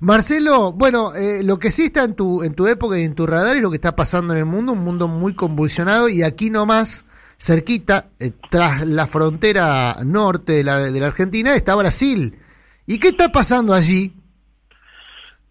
Marcelo, 0.00 0.72
bueno, 0.72 1.14
eh, 1.14 1.42
lo 1.42 1.58
que 1.58 1.70
sí 1.70 1.86
está 1.86 2.04
en 2.04 2.14
tu, 2.14 2.42
en 2.44 2.54
tu 2.54 2.66
época 2.68 2.98
y 2.98 3.04
en 3.04 3.14
tu 3.14 3.26
radar 3.26 3.56
es 3.56 3.62
lo 3.62 3.70
que 3.70 3.76
está 3.76 3.96
pasando 3.96 4.32
en 4.32 4.40
el 4.40 4.44
mundo, 4.44 4.72
un 4.72 4.84
mundo 4.84 5.08
muy 5.08 5.34
convulsionado 5.34 6.08
y 6.08 6.22
aquí 6.22 6.50
nomás, 6.50 7.04
cerquita, 7.36 8.06
eh, 8.20 8.30
tras 8.50 8.86
la 8.86 9.06
frontera 9.06 9.96
norte 10.04 10.52
de 10.52 10.64
la, 10.64 10.78
de 10.78 11.00
la 11.00 11.06
Argentina, 11.06 11.54
está 11.54 11.74
Brasil. 11.74 12.38
¿Y 12.86 13.00
qué 13.00 13.08
está 13.08 13.30
pasando 13.30 13.74
allí? 13.74 14.12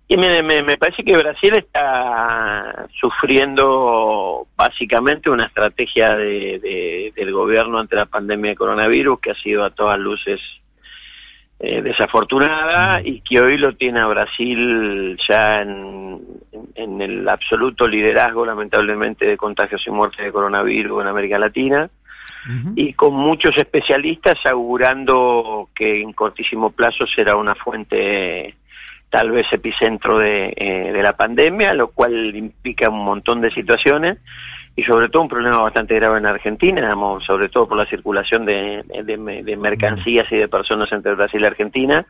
Y 0.09 0.15
me, 0.15 0.41
me, 0.41 0.77
parece 0.77 1.03
que 1.03 1.17
Brasil 1.17 1.53
está 1.55 2.87
sufriendo 2.97 4.47
básicamente 4.55 5.29
una 5.29 5.47
estrategia 5.47 6.15
de, 6.15 7.11
del 7.13 7.33
gobierno 7.33 7.77
ante 7.79 7.97
la 7.97 8.05
pandemia 8.05 8.51
de 8.51 8.55
coronavirus 8.55 9.19
que 9.19 9.31
ha 9.31 9.35
sido 9.35 9.65
a 9.65 9.71
todas 9.71 9.99
luces 9.99 10.39
eh, 11.59 11.81
desafortunada 11.81 13.01
y 13.01 13.21
que 13.21 13.39
hoy 13.39 13.57
lo 13.57 13.73
tiene 13.73 13.99
a 13.99 14.05
Brasil 14.05 15.17
ya 15.27 15.63
en, 15.63 16.19
en, 16.75 17.01
el 17.01 17.27
absoluto 17.27 17.87
liderazgo, 17.87 18.45
lamentablemente, 18.45 19.25
de 19.25 19.37
contagios 19.37 19.81
y 19.87 19.89
muertes 19.89 20.23
de 20.23 20.31
coronavirus 20.31 21.01
en 21.01 21.07
América 21.07 21.39
Latina. 21.39 21.89
Y 22.75 22.93
con 22.93 23.13
muchos 23.13 23.57
especialistas 23.57 24.37
augurando 24.45 25.67
que 25.75 26.01
en 26.01 26.13
cortísimo 26.13 26.69
plazo 26.69 27.05
será 27.05 27.35
una 27.35 27.55
fuente 27.55 28.55
tal 29.09 29.31
vez 29.31 29.47
epicentro 29.51 30.19
de, 30.19 30.53
eh, 30.55 30.91
de 30.93 31.03
la 31.03 31.17
pandemia, 31.17 31.73
lo 31.73 31.89
cual 31.89 32.33
implica 32.33 32.89
un 32.89 33.03
montón 33.03 33.41
de 33.41 33.51
situaciones 33.51 34.19
y 34.77 34.83
sobre 34.83 35.09
todo 35.09 35.23
un 35.23 35.27
problema 35.27 35.59
bastante 35.59 35.95
grave 35.95 36.19
en 36.19 36.27
Argentina, 36.27 36.93
sobre 37.25 37.49
todo 37.49 37.67
por 37.67 37.77
la 37.77 37.87
circulación 37.87 38.45
de, 38.45 38.83
mercancías 39.57 40.31
y 40.31 40.37
de 40.37 40.47
personas 40.47 40.87
entre 40.91 41.15
Brasil 41.15 41.41
y 41.41 41.45
Argentina, 41.45 42.05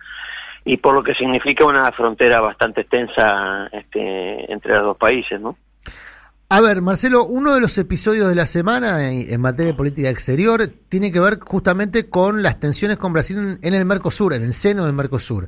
y 0.65 0.75
por 0.75 0.93
lo 0.93 1.01
que 1.01 1.13
significa 1.13 1.65
una 1.65 1.89
frontera 1.93 2.41
bastante 2.41 2.81
extensa 2.81 3.67
este, 3.71 4.51
entre 4.51 4.75
los 4.75 4.83
dos 4.83 4.97
países, 4.97 5.39
¿no? 5.39 5.57
A 6.49 6.59
ver, 6.59 6.81
Marcelo, 6.81 7.25
uno 7.25 7.55
de 7.55 7.61
los 7.61 7.77
episodios 7.77 8.27
de 8.27 8.35
la 8.35 8.45
semana 8.45 9.11
en, 9.11 9.39
materia 9.39 9.71
de 9.71 9.77
política 9.77 10.09
exterior 10.09 10.61
tiene 10.89 11.13
que 11.13 11.21
ver 11.21 11.39
justamente 11.39 12.09
con 12.09 12.43
las 12.43 12.59
tensiones 12.59 12.97
con 12.97 13.13
Brasil 13.13 13.37
en, 13.37 13.59
en 13.61 13.73
el 13.75 13.85
Mercosur, 13.85 14.33
en 14.33 14.43
el 14.43 14.51
seno 14.51 14.83
del 14.83 14.93
Mercosur. 14.93 15.47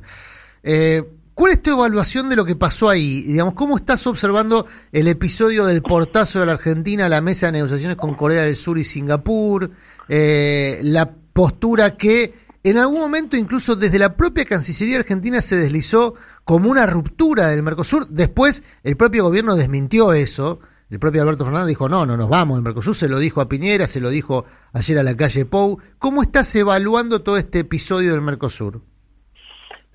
Eh, 0.62 1.02
¿Cuál 1.40 1.52
es 1.52 1.62
tu 1.62 1.70
evaluación 1.70 2.28
de 2.28 2.36
lo 2.36 2.44
que 2.44 2.54
pasó 2.54 2.90
ahí? 2.90 3.22
Digamos, 3.22 3.54
¿cómo 3.54 3.78
estás 3.78 4.06
observando 4.06 4.66
el 4.92 5.08
episodio 5.08 5.64
del 5.64 5.80
portazo 5.80 6.38
de 6.38 6.44
la 6.44 6.52
Argentina 6.52 7.06
a 7.06 7.08
la 7.08 7.22
mesa 7.22 7.46
de 7.46 7.52
negociaciones 7.52 7.96
con 7.96 8.14
Corea 8.14 8.42
del 8.42 8.56
Sur 8.56 8.76
y 8.76 8.84
Singapur? 8.84 9.70
Eh, 10.06 10.80
la 10.82 11.10
postura 11.32 11.96
que 11.96 12.34
en 12.62 12.76
algún 12.76 13.00
momento 13.00 13.38
incluso 13.38 13.74
desde 13.74 13.98
la 13.98 14.18
propia 14.18 14.44
Cancillería 14.44 14.98
Argentina 14.98 15.40
se 15.40 15.56
deslizó 15.56 16.14
como 16.44 16.70
una 16.70 16.84
ruptura 16.84 17.46
del 17.46 17.62
Mercosur. 17.62 18.06
Después 18.08 18.62
el 18.82 18.98
propio 18.98 19.24
gobierno 19.24 19.56
desmintió 19.56 20.12
eso. 20.12 20.60
El 20.90 20.98
propio 20.98 21.22
Alberto 21.22 21.46
Fernández 21.46 21.68
dijo, 21.68 21.88
no, 21.88 22.04
no 22.04 22.18
nos 22.18 22.28
vamos, 22.28 22.58
el 22.58 22.64
Mercosur 22.64 22.94
se 22.94 23.08
lo 23.08 23.18
dijo 23.18 23.40
a 23.40 23.48
Piñera, 23.48 23.86
se 23.86 24.00
lo 24.00 24.10
dijo 24.10 24.44
ayer 24.74 24.98
a 24.98 25.02
la 25.02 25.16
calle 25.16 25.46
Pou. 25.46 25.78
¿Cómo 25.98 26.20
estás 26.20 26.54
evaluando 26.54 27.22
todo 27.22 27.38
este 27.38 27.60
episodio 27.60 28.10
del 28.10 28.20
Mercosur? 28.20 28.82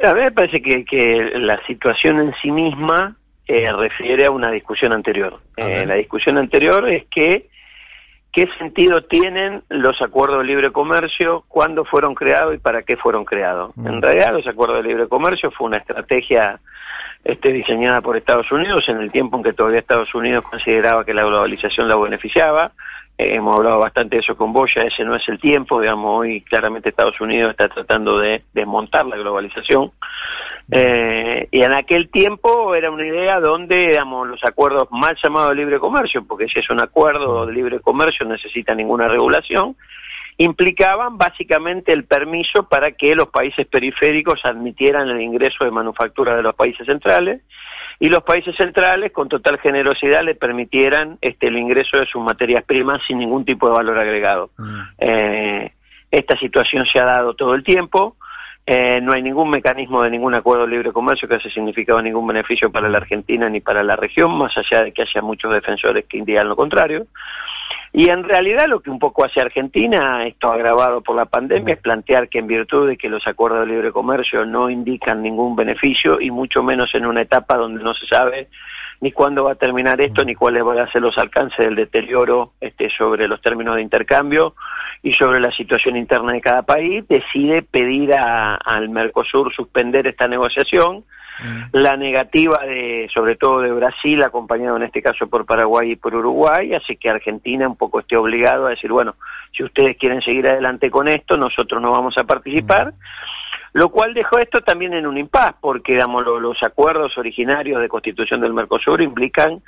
A 0.03 0.13
mí 0.13 0.21
me 0.21 0.31
parece 0.31 0.61
que, 0.61 0.83
que 0.83 1.31
la 1.35 1.63
situación 1.65 2.19
en 2.19 2.33
sí 2.41 2.51
misma 2.51 3.15
eh, 3.47 3.71
refiere 3.71 4.25
a 4.25 4.31
una 4.31 4.51
discusión 4.51 4.91
anterior. 4.91 5.39
Eh, 5.55 5.85
la 5.85 5.95
discusión 5.95 6.37
anterior 6.37 6.89
es 6.89 7.05
que 7.05 7.47
qué 8.31 8.49
sentido 8.57 9.01
tienen 9.03 9.63
los 9.69 10.01
acuerdos 10.01 10.39
de 10.39 10.45
libre 10.45 10.71
comercio, 10.71 11.45
cuándo 11.47 11.85
fueron 11.85 12.15
creados 12.15 12.55
y 12.55 12.57
para 12.57 12.83
qué 12.83 12.97
fueron 12.97 13.23
creados. 13.23 13.71
Mm. 13.77 13.87
En 13.87 14.01
realidad 14.01 14.33
los 14.33 14.47
acuerdos 14.47 14.83
de 14.83 14.89
libre 14.89 15.07
comercio 15.07 15.51
fue 15.51 15.67
una 15.67 15.77
estrategia 15.77 16.59
este, 17.23 17.53
diseñada 17.53 18.01
por 18.01 18.17
Estados 18.17 18.51
Unidos 18.51 18.83
en 18.89 18.97
el 18.97 19.11
tiempo 19.11 19.37
en 19.37 19.43
que 19.43 19.53
todavía 19.53 19.79
Estados 19.79 20.13
Unidos 20.13 20.43
consideraba 20.43 21.05
que 21.05 21.13
la 21.13 21.23
globalización 21.23 21.87
la 21.87 21.95
beneficiaba 21.95 22.71
eh, 23.17 23.35
hemos 23.35 23.55
hablado 23.55 23.79
bastante 23.79 24.17
de 24.17 24.21
eso 24.21 24.35
con 24.35 24.51
Boya, 24.51 24.83
ese 24.83 25.03
no 25.03 25.15
es 25.15 25.27
el 25.29 25.39
tiempo, 25.39 25.79
digamos, 25.79 26.19
hoy 26.19 26.41
claramente 26.41 26.89
Estados 26.89 27.19
Unidos 27.21 27.51
está 27.51 27.69
tratando 27.69 28.19
de 28.19 28.43
desmontar 28.53 29.05
la 29.05 29.17
globalización. 29.17 29.91
Eh, 30.71 31.47
y 31.51 31.63
en 31.63 31.73
aquel 31.73 32.09
tiempo 32.09 32.73
era 32.73 32.89
una 32.89 33.05
idea 33.05 33.39
donde, 33.39 33.87
digamos, 33.87 34.27
los 34.27 34.43
acuerdos 34.43 34.87
mal 34.91 35.15
llamados 35.23 35.51
de 35.51 35.55
libre 35.55 35.79
comercio, 35.79 36.25
porque 36.27 36.47
si 36.47 36.59
es 36.59 36.69
un 36.69 36.81
acuerdo 36.81 37.45
de 37.45 37.53
libre 37.53 37.79
comercio 37.79 38.25
necesita 38.25 38.73
ninguna 38.73 39.07
regulación, 39.07 39.75
implicaban 40.37 41.17
básicamente 41.17 41.93
el 41.93 42.03
permiso 42.03 42.67
para 42.67 42.91
que 42.91 43.15
los 43.15 43.29
países 43.29 43.65
periféricos 43.67 44.43
admitieran 44.43 45.09
el 45.09 45.21
ingreso 45.21 45.63
de 45.63 45.71
manufactura 45.71 46.35
de 46.35 46.43
los 46.43 46.55
países 46.55 46.85
centrales 46.85 47.41
y 47.99 48.09
los 48.09 48.23
países 48.23 48.55
centrales 48.57 49.11
con 49.13 49.29
total 49.29 49.59
generosidad 49.59 50.23
le 50.23 50.35
permitieran 50.35 51.17
este 51.21 51.47
el 51.47 51.57
ingreso 51.57 51.97
de 51.97 52.05
sus 52.05 52.21
materias 52.21 52.63
primas 52.65 53.01
sin 53.07 53.19
ningún 53.19 53.45
tipo 53.45 53.67
de 53.67 53.75
valor 53.75 53.97
agregado. 53.97 54.49
Mm. 54.57 54.79
Eh, 54.99 55.71
esta 56.11 56.37
situación 56.37 56.85
se 56.85 56.99
ha 56.99 57.05
dado 57.05 57.33
todo 57.35 57.53
el 57.53 57.63
tiempo. 57.63 58.17
Eh, 58.67 58.99
no 58.99 59.13
hay 59.13 59.21
ningún 59.21 59.49
mecanismo 59.49 60.01
de 60.01 60.09
ningún 60.09 60.33
acuerdo 60.33 60.65
de 60.65 60.71
libre 60.71 60.91
comercio 60.91 61.27
que 61.27 61.35
haya 61.35 61.49
significado 61.51 62.01
ningún 62.01 62.25
beneficio 62.25 62.71
para 62.71 62.89
la 62.89 62.97
Argentina 62.97 63.47
ni 63.47 63.61
para 63.61 63.83
la 63.83 63.95
región, 63.95 64.35
más 64.37 64.57
allá 64.57 64.83
de 64.83 64.91
que 64.91 65.03
haya 65.03 65.21
muchos 65.21 65.53
defensores 65.53 66.05
que 66.05 66.17
indican 66.17 66.49
lo 66.49 66.55
contrario. 66.55 67.05
Y 67.93 68.09
en 68.09 68.23
realidad 68.23 68.67
lo 68.67 68.81
que 68.81 68.89
un 68.89 68.99
poco 68.99 69.23
hace 69.23 69.39
Argentina, 69.39 70.25
esto 70.27 70.51
agravado 70.51 71.01
por 71.01 71.15
la 71.15 71.25
pandemia, 71.25 71.75
es 71.75 71.79
plantear 71.79 72.27
que 72.27 72.39
en 72.39 72.47
virtud 72.47 72.89
de 72.89 72.97
que 72.97 73.07
los 73.07 73.25
acuerdos 73.25 73.61
de 73.61 73.73
libre 73.73 73.91
comercio 73.91 74.45
no 74.45 74.69
indican 74.69 75.21
ningún 75.21 75.55
beneficio 75.55 76.19
y 76.19 76.29
mucho 76.29 76.61
menos 76.61 76.93
en 76.93 77.05
una 77.05 77.21
etapa 77.21 77.55
donde 77.55 77.81
no 77.83 77.93
se 77.93 78.05
sabe 78.07 78.49
ni 79.01 79.11
cuándo 79.11 79.43
va 79.43 79.53
a 79.53 79.55
terminar 79.55 79.99
esto, 80.01 80.23
ni 80.23 80.35
cuáles 80.35 80.63
van 80.63 80.79
a 80.79 80.91
ser 80.91 81.01
los 81.01 81.17
alcances 81.17 81.57
del 81.57 81.75
deterioro 81.75 82.53
este, 82.61 82.89
sobre 82.89 83.27
los 83.27 83.41
términos 83.41 83.75
de 83.75 83.81
intercambio 83.81 84.55
y 85.03 85.13
sobre 85.13 85.39
la 85.39 85.51
situación 85.51 85.95
interna 85.95 86.33
de 86.33 86.41
cada 86.41 86.63
país, 86.63 87.07
decide 87.07 87.61
pedir 87.61 88.11
al 88.13 88.89
Mercosur 88.89 89.53
suspender 89.53 90.07
esta 90.07 90.27
negociación 90.27 91.03
Mm. 91.43 91.63
la 91.73 91.97
negativa 91.97 92.59
de, 92.59 93.09
sobre 93.13 93.35
todo 93.35 93.61
de 93.61 93.71
Brasil, 93.71 94.23
acompañado 94.23 94.77
en 94.77 94.83
este 94.83 95.01
caso 95.01 95.27
por 95.27 95.45
Paraguay 95.45 95.91
y 95.91 95.95
por 95.95 96.15
Uruguay, 96.15 96.73
así 96.73 96.95
que 96.95 97.09
Argentina 97.09 97.67
un 97.67 97.75
poco 97.75 97.99
esté 97.99 98.15
obligado 98.15 98.67
a 98.67 98.69
decir, 98.69 98.91
bueno, 98.91 99.15
si 99.51 99.63
ustedes 99.63 99.97
quieren 99.97 100.21
seguir 100.21 100.47
adelante 100.47 100.89
con 100.89 101.07
esto, 101.07 101.35
nosotros 101.35 101.81
no 101.81 101.91
vamos 101.91 102.17
a 102.17 102.23
participar. 102.23 102.93
Mm. 102.93 102.95
Lo 103.73 103.89
cual 103.89 104.13
dejó 104.13 104.39
esto 104.39 104.61
también 104.61 104.93
en 104.93 105.05
un 105.05 105.17
impas, 105.17 105.53
porque 105.59 105.93
digamos, 105.93 106.25
los 106.25 106.57
acuerdos 106.63 107.17
originarios 107.17 107.81
de 107.81 107.89
constitución 107.89 108.39
del 108.39 108.53
Mercosur 108.53 109.01
implican 109.01 109.61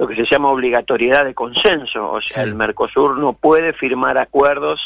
lo 0.00 0.08
que 0.08 0.16
se 0.16 0.24
llama 0.28 0.50
obligatoriedad 0.50 1.24
de 1.24 1.32
consenso, 1.32 2.10
o 2.10 2.20
sea, 2.20 2.42
el 2.42 2.56
Mercosur 2.56 3.18
no 3.18 3.34
puede 3.34 3.72
firmar 3.72 4.18
acuerdos 4.18 4.80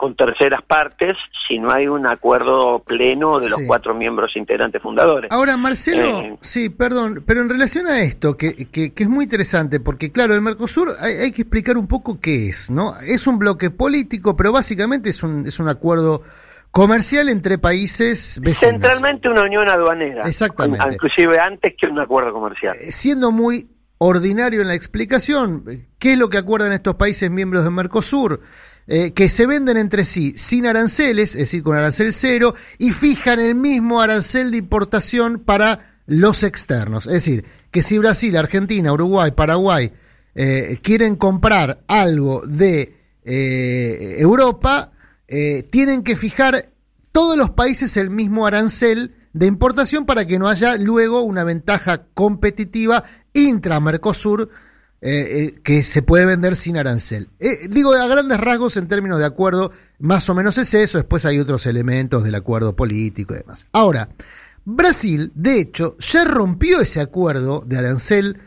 con 0.00 0.16
terceras 0.16 0.62
partes 0.62 1.14
si 1.46 1.58
no 1.58 1.70
hay 1.70 1.86
un 1.86 2.10
acuerdo 2.10 2.78
pleno 2.78 3.38
de 3.38 3.50
los 3.50 3.60
cuatro 3.66 3.94
miembros 3.94 4.34
integrantes 4.34 4.80
fundadores. 4.80 5.30
Ahora, 5.30 5.58
Marcelo, 5.58 6.22
eh, 6.22 6.38
sí, 6.40 6.70
perdón, 6.70 7.22
pero 7.26 7.42
en 7.42 7.50
relación 7.50 7.86
a 7.86 8.00
esto, 8.00 8.34
que, 8.34 8.54
que, 8.70 8.94
es 8.96 9.08
muy 9.10 9.24
interesante, 9.24 9.78
porque 9.78 10.10
claro, 10.10 10.34
el 10.34 10.40
Mercosur 10.40 10.96
hay, 10.98 11.30
que 11.32 11.42
explicar 11.42 11.76
un 11.76 11.86
poco 11.86 12.18
qué 12.18 12.48
es, 12.48 12.70
¿no? 12.70 12.94
Es 13.06 13.26
un 13.26 13.38
bloque 13.38 13.68
político, 13.68 14.34
pero 14.34 14.52
básicamente 14.52 15.10
es 15.10 15.22
un, 15.22 15.46
es 15.46 15.60
un 15.60 15.68
acuerdo 15.68 16.22
comercial 16.70 17.28
entre 17.28 17.58
países 17.58 18.40
vecinos. 18.42 18.72
Centralmente 18.72 19.28
una 19.28 19.42
unión 19.42 19.68
aduanera. 19.68 20.26
Exactamente. 20.26 20.94
Inclusive 20.94 21.38
antes 21.38 21.74
que 21.78 21.88
un 21.88 22.00
acuerdo 22.00 22.32
comercial. 22.32 22.74
Eh, 22.80 22.90
siendo 22.90 23.32
muy 23.32 23.68
ordinario 23.98 24.62
en 24.62 24.68
la 24.68 24.74
explicación, 24.74 25.86
¿qué 25.98 26.14
es 26.14 26.18
lo 26.18 26.30
que 26.30 26.38
acuerdan 26.38 26.72
estos 26.72 26.94
países 26.94 27.30
miembros 27.30 27.64
del 27.64 27.72
Mercosur? 27.74 28.40
Eh, 28.92 29.12
que 29.12 29.28
se 29.28 29.46
venden 29.46 29.76
entre 29.76 30.04
sí 30.04 30.32
sin 30.34 30.66
aranceles, 30.66 31.36
es 31.36 31.42
decir, 31.42 31.62
con 31.62 31.76
arancel 31.76 32.12
cero, 32.12 32.56
y 32.76 32.90
fijan 32.90 33.38
el 33.38 33.54
mismo 33.54 34.00
arancel 34.00 34.50
de 34.50 34.56
importación 34.56 35.38
para 35.38 36.00
los 36.06 36.42
externos. 36.42 37.06
Es 37.06 37.12
decir, 37.12 37.44
que 37.70 37.84
si 37.84 37.98
Brasil, 37.98 38.36
Argentina, 38.36 38.92
Uruguay, 38.92 39.30
Paraguay 39.30 39.92
eh, 40.34 40.80
quieren 40.82 41.14
comprar 41.14 41.84
algo 41.86 42.44
de 42.44 42.96
eh, 43.22 44.16
Europa, 44.18 44.90
tienen 45.70 46.02
que 46.02 46.16
fijar 46.16 46.70
todos 47.12 47.36
los 47.36 47.50
países 47.50 47.96
el 47.96 48.10
mismo 48.10 48.48
arancel 48.48 49.14
de 49.32 49.46
importación 49.46 50.04
para 50.04 50.26
que 50.26 50.40
no 50.40 50.48
haya 50.48 50.76
luego 50.76 51.22
una 51.22 51.44
ventaja 51.44 52.06
competitiva 52.12 53.04
intra-Mercosur 53.32 54.50
eh, 55.02 55.54
eh, 55.56 55.60
que 55.62 55.82
se 55.82 56.02
puede 56.02 56.26
vender 56.26 56.56
sin 56.56 56.76
arancel. 56.76 57.30
Eh, 57.38 57.68
digo, 57.70 57.94
a 57.94 58.06
grandes 58.06 58.38
rasgos, 58.38 58.76
en 58.76 58.86
términos 58.86 59.18
de 59.18 59.24
acuerdo, 59.24 59.72
más 59.98 60.28
o 60.28 60.34
menos 60.34 60.58
es 60.58 60.74
eso, 60.74 60.98
después 60.98 61.24
hay 61.24 61.38
otros 61.38 61.64
elementos 61.64 62.22
del 62.22 62.34
acuerdo 62.34 62.76
político 62.76 63.32
y 63.32 63.38
demás. 63.38 63.66
Ahora, 63.72 64.10
Brasil, 64.66 65.32
de 65.34 65.58
hecho, 65.58 65.96
ya 65.98 66.26
rompió 66.26 66.82
ese 66.82 67.00
acuerdo 67.00 67.62
de 67.66 67.78
arancel 67.78 68.42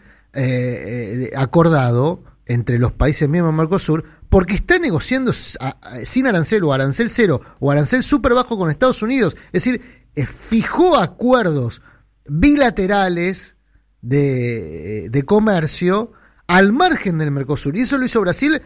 acordado 1.36 2.24
entre 2.46 2.80
los 2.80 2.92
países 2.92 3.30
miembros 3.30 3.54
de 3.54 3.58
Mercosur 3.58 4.04
porque 4.30 4.56
está 4.56 4.80
negociando 4.80 5.32
sin 5.32 6.26
arancel 6.26 6.64
o 6.64 6.74
arancel 6.74 7.12
cero 7.12 7.40
o 7.60 7.70
arancel 7.70 8.02
súper 8.02 8.34
bajo 8.34 8.58
con 8.58 8.72
Estados 8.72 9.04
Unidos. 9.04 9.36
Es 9.52 9.64
decir, 9.64 9.82
fijó 10.28 10.98
acuerdos 10.98 11.84
bilaterales 12.26 13.58
de, 14.02 15.10
de 15.12 15.24
comercio 15.24 16.14
al 16.48 16.74
margen 16.74 17.18
del 17.18 17.32
Mercosur. 17.32 17.76
Y 17.76 17.82
eso 17.82 17.98
lo 17.98 18.06
hizo 18.06 18.22
Brasil 18.22 18.62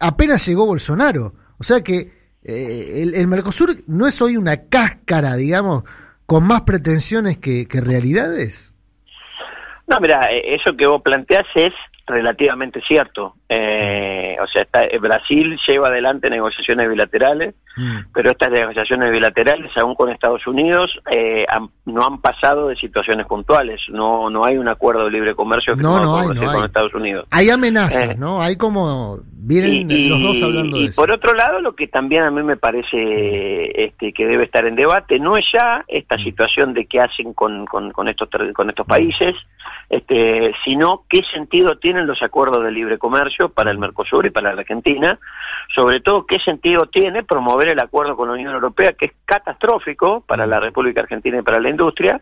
apenas 0.00 0.46
llegó 0.46 0.66
Bolsonaro. 0.66 1.34
O 1.58 1.64
sea 1.64 1.82
que 1.82 2.12
eh, 2.44 3.02
el, 3.14 3.26
Mercosur 3.26 3.70
no 3.86 4.06
es 4.06 4.20
hoy 4.22 4.36
una 4.36 4.68
cáscara, 4.68 5.34
digamos, 5.34 5.84
con 6.26 6.46
más 6.46 6.62
pretensiones 6.62 7.38
que, 7.38 7.66
que 7.66 7.80
realidades. 7.80 8.74
No, 9.86 10.00
mira, 10.00 10.20
eh, 10.32 10.54
eso 10.54 10.76
que 10.76 10.86
vos 10.86 11.02
planteás 11.02 11.46
es 11.54 11.72
relativamente 12.06 12.80
cierto. 12.86 13.34
Eh, 13.48 14.36
o 14.42 14.46
sea, 14.46 14.62
está, 14.62 14.84
eh, 14.84 14.98
Brasil 14.98 15.58
lleva 15.66 15.88
adelante 15.88 16.30
negociaciones 16.30 16.88
bilaterales, 16.88 17.54
mm. 17.76 17.96
pero 18.14 18.30
estas 18.30 18.50
negociaciones 18.50 19.10
bilaterales, 19.10 19.70
aún 19.76 19.94
con 19.94 20.10
Estados 20.10 20.46
Unidos, 20.46 20.98
eh, 21.10 21.46
no 21.84 22.06
han 22.06 22.20
pasado 22.20 22.68
de 22.68 22.76
situaciones 22.76 23.26
puntuales. 23.26 23.80
No 23.88 24.30
no 24.30 24.44
hay 24.44 24.56
un 24.56 24.68
acuerdo 24.68 25.04
de 25.04 25.10
libre 25.10 25.34
comercio 25.34 25.74
que 25.74 25.82
no, 25.82 26.02
no, 26.02 26.18
hay, 26.18 26.28
con 26.28 26.64
Estados 26.64 26.94
Unidos. 26.94 27.26
Hay 27.30 27.50
amenazas, 27.50 28.16
¿no? 28.18 28.40
Hay 28.40 28.56
como 28.56 29.20
vienen 29.32 30.08
los 30.08 30.22
dos 30.22 30.42
hablando 30.42 30.76
de 30.76 30.84
y 30.84 30.88
por 30.90 31.10
otro 31.10 31.32
lado, 31.34 31.60
lo 31.60 31.74
que 31.74 31.86
también 31.86 32.24
a 32.24 32.30
mí 32.30 32.42
me 32.42 32.56
parece 32.56 33.84
este, 33.84 34.12
que 34.12 34.26
debe 34.26 34.44
estar 34.44 34.66
en 34.66 34.74
debate 34.74 35.18
no 35.20 35.36
es 35.36 35.44
ya 35.52 35.84
esta 35.86 36.16
mm. 36.16 36.24
situación 36.24 36.74
de 36.74 36.86
qué 36.86 37.00
hacen 37.00 37.32
con, 37.32 37.66
con, 37.66 37.92
con 37.92 38.08
estos 38.08 38.28
con 38.54 38.70
estos 38.70 38.86
países, 38.86 39.34
este, 39.88 40.52
sino 40.64 41.04
qué 41.08 41.22
sentido 41.32 41.78
tienen 41.96 42.08
los 42.08 42.22
acuerdos 42.22 42.62
de 42.62 42.70
libre 42.70 42.98
comercio 42.98 43.48
para 43.48 43.70
el 43.70 43.78
Mercosur 43.78 44.26
y 44.26 44.30
para 44.30 44.52
la 44.52 44.60
Argentina, 44.60 45.18
sobre 45.74 46.00
todo 46.00 46.26
qué 46.26 46.38
sentido 46.40 46.84
tiene 46.84 47.22
promover 47.22 47.68
el 47.68 47.80
acuerdo 47.80 48.16
con 48.16 48.28
la 48.28 48.34
Unión 48.34 48.52
Europea, 48.52 48.92
que 48.92 49.06
es 49.06 49.12
catastrófico 49.24 50.20
para 50.20 50.46
la 50.46 50.60
República 50.60 51.00
Argentina 51.00 51.38
y 51.38 51.42
para 51.42 51.58
la 51.58 51.70
industria, 51.70 52.20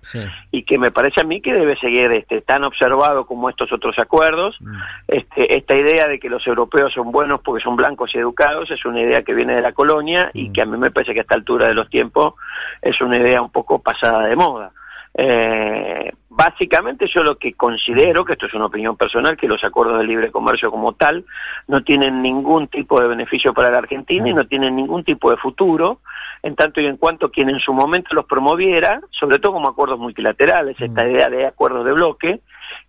y 0.53 0.63
que 0.63 0.79
me 0.79 0.93
parece 0.93 1.23
a 1.23 1.25
mí 1.25 1.41
que 1.41 1.53
debe 1.53 1.77
seguir 1.77 2.13
este, 2.13 2.41
tan 2.41 2.63
observado 2.63 3.27
como 3.27 3.51
estos 3.51 3.73
otros 3.73 3.99
acuerdos. 3.99 4.57
Mm. 4.61 4.77
Este, 5.09 5.57
esta 5.59 5.75
idea 5.75 6.07
de 6.07 6.21
que 6.21 6.29
los 6.29 6.47
europeos 6.47 6.93
son 6.93 7.11
buenos 7.11 7.41
porque 7.41 7.65
son 7.65 7.75
blancos 7.75 8.15
y 8.15 8.19
educados 8.19 8.71
es 8.71 8.85
una 8.85 9.01
idea 9.01 9.23
que 9.23 9.35
viene 9.35 9.57
de 9.57 9.61
la 9.61 9.73
colonia 9.73 10.31
y 10.35 10.51
mm. 10.51 10.53
que 10.53 10.63
a 10.63 10.67
mí 10.67 10.79
me 10.79 10.93
parece 10.93 11.15
que 11.15 11.19
a 11.19 11.23
esta 11.23 11.35
altura 11.35 11.67
de 11.67 11.75
los 11.75 11.91
tiempos 11.91 12.35
es 12.81 13.01
una 13.01 13.19
idea 13.19 13.43
un 13.43 13.51
poco 13.51 13.83
pasada 13.83 14.29
de 14.29 14.37
moda. 14.37 14.71
Eh, 15.17 16.13
básicamente 16.29 17.07
yo 17.07 17.23
lo 17.23 17.37
que 17.37 17.55
considero, 17.55 18.25
que 18.25 18.33
esto 18.33 18.47
es 18.47 18.55
una 18.55 18.67
opinión 18.67 18.97
personal, 18.97 19.37
que 19.37 19.47
los 19.47 19.63
acuerdos 19.63 19.99
de 19.99 20.05
libre 20.05 20.33
comercio 20.33 20.71
como 20.71 20.95
tal 20.95 21.25
no 21.69 21.83
tienen 21.85 22.21
ningún 22.21 22.67
tipo 22.69 23.01
de 23.01 23.07
beneficio 23.07 23.55
para 23.55 23.71
la 23.71 23.79
Argentina 23.79 24.29
y 24.29 24.35
no 24.35 24.47
tienen 24.47 24.75
ningún 24.75 25.05
tipo 25.05 25.31
de 25.31 25.37
futuro, 25.37 26.01
en 26.43 26.57
tanto 26.57 26.81
y 26.81 26.87
en 26.87 26.97
cuanto 26.97 27.31
quien 27.31 27.49
en 27.49 27.61
su 27.61 27.73
momento 27.73 28.15
los 28.15 28.27
promoviera, 28.27 29.01
sobre 29.11 29.39
todo 29.39 29.53
como 29.53 29.69
acuerdos 29.69 29.99
multilaterales, 29.99 30.79
esta 30.81 31.05
mm. 31.05 31.11
idea 31.11 31.29
de 31.29 31.47
acuerdos 31.47 31.85
de 31.85 31.93
bloque, 31.93 32.41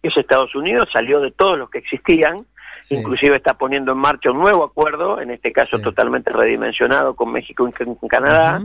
que 0.01 0.07
es 0.07 0.17
Estados 0.17 0.55
Unidos, 0.55 0.89
salió 0.91 1.21
de 1.21 1.31
todos 1.31 1.57
los 1.57 1.69
que 1.69 1.77
existían, 1.77 2.45
inclusive 2.89 3.37
está 3.37 3.53
poniendo 3.53 3.93
en 3.93 3.97
marcha 3.97 4.31
un 4.31 4.39
nuevo 4.39 4.63
acuerdo, 4.63 5.21
en 5.21 5.31
este 5.31 5.51
caso 5.51 5.79
totalmente 5.79 6.31
redimensionado 6.31 7.15
con 7.15 7.31
México 7.31 7.67
y 7.67 7.71
con 7.71 8.09
Canadá, 8.09 8.61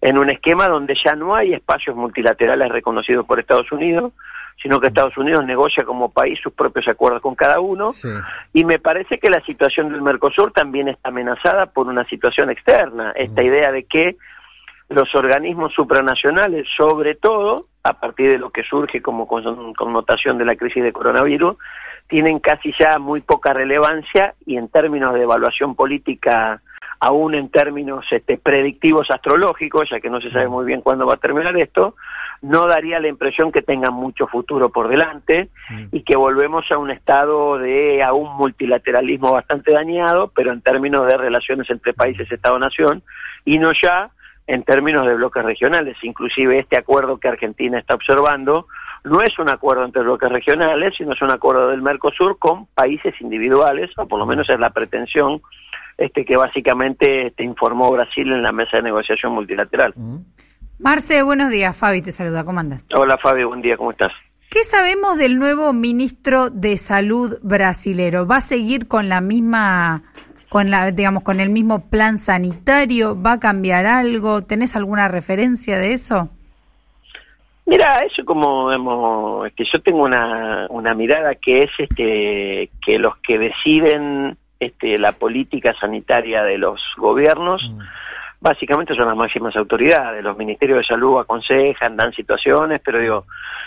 en 0.00 0.18
un 0.18 0.30
esquema 0.30 0.68
donde 0.68 0.94
ya 0.94 1.14
no 1.14 1.34
hay 1.34 1.54
espacios 1.54 1.96
multilaterales 1.96 2.68
reconocidos 2.70 3.26
por 3.26 3.38
Estados 3.38 3.70
Unidos, 3.72 4.12
sino 4.62 4.78
que 4.78 4.88
Estados 4.88 5.16
Unidos 5.16 5.44
negocia 5.44 5.84
como 5.84 6.10
país 6.10 6.38
sus 6.42 6.52
propios 6.52 6.86
acuerdos 6.88 7.22
con 7.22 7.34
cada 7.34 7.60
uno, 7.60 7.90
y 8.52 8.64
me 8.64 8.78
parece 8.78 9.18
que 9.18 9.30
la 9.30 9.40
situación 9.42 9.90
del 9.90 10.02
Mercosur 10.02 10.52
también 10.52 10.88
está 10.88 11.08
amenazada 11.08 11.66
por 11.66 11.86
una 11.86 12.04
situación 12.04 12.50
externa, 12.50 13.12
esta 13.12 13.42
idea 13.42 13.72
de 13.72 13.84
que 13.84 14.16
los 14.90 15.14
organismos 15.14 15.72
supranacionales, 15.72 16.66
sobre 16.76 17.14
todo 17.14 17.66
a 17.82 17.94
partir 17.94 18.30
de 18.32 18.38
lo 18.38 18.50
que 18.50 18.64
surge 18.64 19.00
como 19.00 19.26
connotación 19.26 20.36
de 20.36 20.44
la 20.44 20.56
crisis 20.56 20.82
de 20.82 20.92
coronavirus, 20.92 21.56
tienen 22.10 22.40
casi 22.40 22.74
ya 22.78 22.98
muy 22.98 23.20
poca 23.20 23.54
relevancia 23.54 24.34
y 24.44 24.56
en 24.56 24.68
términos 24.68 25.14
de 25.14 25.22
evaluación 25.22 25.76
política, 25.76 26.60
aún 26.98 27.34
en 27.34 27.48
términos 27.48 28.04
este, 28.10 28.36
predictivos 28.36 29.06
astrológicos, 29.10 29.88
ya 29.90 30.00
que 30.00 30.10
no 30.10 30.20
se 30.20 30.30
sabe 30.30 30.48
muy 30.48 30.66
bien 30.66 30.82
cuándo 30.82 31.06
va 31.06 31.14
a 31.14 31.18
terminar 31.18 31.56
esto, 31.56 31.94
no 32.42 32.66
daría 32.66 32.98
la 32.98 33.08
impresión 33.08 33.52
que 33.52 33.62
tengan 33.62 33.94
mucho 33.94 34.26
futuro 34.26 34.70
por 34.70 34.88
delante 34.88 35.50
mm. 35.70 35.84
y 35.92 36.02
que 36.02 36.16
volvemos 36.16 36.64
a 36.72 36.78
un 36.78 36.90
estado 36.90 37.58
de 37.58 38.02
a 38.02 38.12
un 38.12 38.36
multilateralismo 38.36 39.32
bastante 39.32 39.72
dañado, 39.72 40.32
pero 40.34 40.52
en 40.52 40.62
términos 40.62 41.06
de 41.06 41.16
relaciones 41.16 41.70
entre 41.70 41.94
países 41.94 42.30
Estado-Nación 42.30 43.02
y 43.44 43.58
no 43.58 43.70
ya 43.72 44.10
en 44.48 44.64
términos 44.64 45.06
de 45.06 45.14
bloques 45.14 45.44
regionales. 45.44 45.96
Inclusive 46.02 46.58
este 46.58 46.76
acuerdo 46.76 47.18
que 47.18 47.28
Argentina 47.28 47.78
está 47.78 47.94
observando 47.94 48.66
no 49.04 49.22
es 49.22 49.38
un 49.38 49.48
acuerdo 49.48 49.84
entre 49.84 50.02
bloques 50.02 50.30
regionales, 50.30 50.94
sino 50.96 51.12
es 51.12 51.22
un 51.22 51.30
acuerdo 51.30 51.68
del 51.68 51.82
Mercosur 51.82 52.38
con 52.38 52.66
países 52.66 53.14
individuales, 53.20 53.90
o 53.96 54.06
por 54.06 54.18
lo 54.18 54.26
menos 54.26 54.48
es 54.48 54.58
la 54.58 54.70
pretensión 54.70 55.40
este 55.96 56.24
que 56.24 56.36
básicamente 56.36 57.32
te 57.36 57.44
informó 57.44 57.90
Brasil 57.90 58.32
en 58.32 58.42
la 58.42 58.52
mesa 58.52 58.78
de 58.78 58.84
negociación 58.84 59.32
multilateral. 59.32 59.94
Marce, 60.78 61.22
buenos 61.22 61.50
días. 61.50 61.76
Fabi 61.76 62.00
te 62.00 62.10
saluda. 62.10 62.42
¿Cómo 62.44 62.60
andas? 62.60 62.86
Hola 62.94 63.18
Fabi, 63.18 63.44
buen 63.44 63.60
día. 63.60 63.76
¿Cómo 63.76 63.90
estás? 63.90 64.12
¿Qué 64.48 64.64
sabemos 64.64 65.18
del 65.18 65.38
nuevo 65.38 65.72
ministro 65.72 66.48
de 66.50 66.78
Salud 66.78 67.38
brasilero? 67.42 68.26
¿Va 68.26 68.36
a 68.36 68.40
seguir 68.40 68.88
con 68.88 69.08
la 69.08 69.20
misma 69.20 70.02
con 70.48 70.70
la 70.70 70.90
digamos 70.90 71.22
con 71.22 71.38
el 71.38 71.50
mismo 71.50 71.90
plan 71.90 72.16
sanitario? 72.16 73.20
¿Va 73.20 73.32
a 73.32 73.40
cambiar 73.40 73.86
algo? 73.86 74.42
¿Tenés 74.42 74.74
alguna 74.74 75.06
referencia 75.06 75.78
de 75.78 75.92
eso? 75.92 76.30
Mira, 77.70 78.00
eso 78.00 78.24
como 78.24 78.72
hemos, 78.72 79.46
este, 79.46 79.64
yo 79.64 79.80
tengo 79.80 80.02
una, 80.02 80.66
una 80.70 80.92
mirada 80.92 81.36
que 81.36 81.60
es 81.60 81.70
este, 81.78 82.68
que 82.84 82.98
los 82.98 83.16
que 83.18 83.38
deciden 83.38 84.36
este, 84.58 84.98
la 84.98 85.12
política 85.12 85.72
sanitaria 85.78 86.42
de 86.42 86.58
los 86.58 86.82
gobiernos, 86.96 87.62
mm. 87.70 87.78
básicamente 88.40 88.96
son 88.96 89.06
las 89.06 89.16
máximas 89.16 89.54
autoridades. 89.54 90.24
Los 90.24 90.36
ministerios 90.36 90.78
de 90.78 90.84
salud 90.84 91.20
aconsejan, 91.20 91.96
dan 91.96 92.12
situaciones, 92.12 92.80
pero 92.84 92.98
digo, 92.98 93.26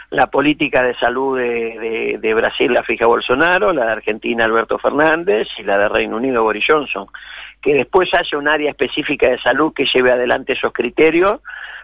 la 0.10 0.28
política 0.28 0.84
de 0.84 0.96
salud 0.96 1.38
de, 1.38 2.20
de 2.22 2.34
Brasil 2.34 2.74
la 2.74 2.84
fija 2.84 3.08
Bolsonaro, 3.08 3.72
la 3.72 3.86
de 3.86 3.92
Argentina 3.94 4.44
Alberto 4.44 4.78
Fernández 4.80 5.48
y 5.58 5.64
la 5.64 5.78
de 5.78 5.88
Reino 5.88 6.18
Unido 6.18 6.44
Boris 6.44 6.66
Johnson. 6.68 7.08
Que 7.62 7.74
después 7.74 8.10
haya 8.20 8.38
un 8.38 8.50
área 8.50 8.72
específica 8.72 9.30
de 9.30 9.40
salud 9.40 9.72
que 9.74 9.86
lleve 9.86 10.12
adelante 10.12 10.52
esos 10.52 10.74
criterios, 10.74 11.40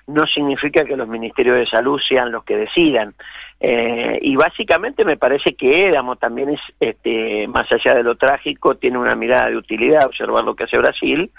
no 0.09 0.25
significa 0.25 0.83
que 0.83 0.97
los 0.97 1.07
ministerios 1.07 1.57
de 1.57 1.65
salud 1.67 1.99
sean 1.99 2.31
los 2.31 2.43
que 2.43 2.57
decidan. 2.57 3.13
Eh, 3.59 4.17
y 4.21 4.35
básicamente 4.35 5.03
me 5.05 5.17
parece 5.17 5.53
que 5.53 5.87
Éramo 5.87 6.15
también 6.15 6.49
es, 6.49 6.59
este, 6.79 7.47
más 7.47 7.71
allá 7.71 7.95
de 7.95 8.03
lo 8.03 8.15
trágico, 8.15 8.75
tiene 8.75 8.97
una 8.97 9.15
mirada 9.15 9.49
de 9.49 9.57
utilidad 9.57 10.05
observar 10.05 10.43
lo 10.43 10.55
que 10.55 10.63
hace 10.63 10.77
Brasil, 10.77 11.29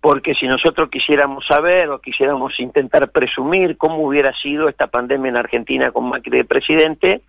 porque 0.00 0.34
si 0.34 0.46
nosotros 0.46 0.90
quisiéramos 0.90 1.46
saber 1.46 1.88
o 1.88 2.00
quisiéramos 2.00 2.58
intentar 2.60 3.10
presumir 3.10 3.78
cómo 3.78 4.06
hubiera 4.06 4.32
sido 4.34 4.68
esta 4.68 4.88
pandemia 4.88 5.30
en 5.30 5.36
Argentina 5.36 5.92
con 5.92 6.08
Macri 6.08 6.38
de 6.38 6.44
presidente, 6.44 7.22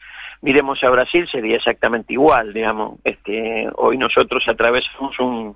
miremos 0.46 0.82
a 0.84 0.92
Brasil, 0.92 1.28
sería 1.32 1.56
exactamente 1.56 2.14
igual, 2.14 2.54
digamos. 2.54 3.00
Este, 3.04 3.68
hoy 3.78 3.98
nosotros 3.98 4.44
atravesamos 4.48 5.20
un, 5.20 5.56